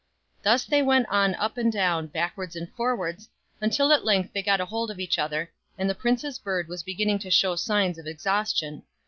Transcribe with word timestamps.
Thus 0.41 0.65
they 0.65 0.81
went 0.81 1.07
on 1.09 1.35
up 1.35 1.59
and 1.59 1.71
down, 1.71 2.07
backwards 2.07 2.55
and 2.55 2.67
forwards, 2.73 3.29
until 3.61 3.91
at 3.91 4.03
length 4.03 4.33
they 4.33 4.41
got 4.41 4.59
hold 4.59 4.89
of 4.89 4.99
each 4.99 5.19
other, 5.19 5.51
and 5.77 5.87
the 5.87 5.93
prince's 5.93 6.39
bird 6.39 6.67
was 6.67 6.81
beginning 6.81 7.19
to 7.19 7.29
show 7.29 7.55
signs 7.55 7.99
of 7.99 8.07
exhaustion. 8.07 8.81